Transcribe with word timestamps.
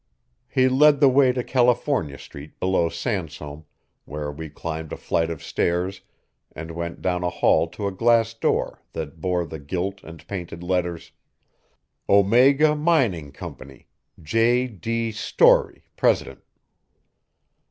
He 0.49 0.67
led 0.67 0.99
the 0.99 1.07
way 1.09 1.31
to 1.31 1.43
California 1.43 2.17
Street 2.17 2.59
below 2.59 2.89
Sansome, 2.89 3.65
where 4.05 4.31
we 4.31 4.49
climbed 4.49 4.91
a 4.91 4.97
flight 4.97 5.29
of 5.29 5.43
stairs 5.43 6.01
and 6.55 6.71
went 6.71 7.03
down 7.03 7.23
a 7.23 7.29
hall 7.29 7.67
to 7.67 7.85
a 7.85 7.91
glass 7.91 8.33
door 8.33 8.81
that 8.93 9.21
bore 9.21 9.45
the 9.45 9.59
gilt 9.59 10.01
and 10.03 10.27
painted 10.27 10.63
letters, 10.63 11.11
"Omega 12.09 12.75
Mining 12.75 13.31
Co., 13.31 13.55
J. 14.23 14.65
D. 14.65 15.11
Storey, 15.11 15.83
Pres't." 15.97 16.41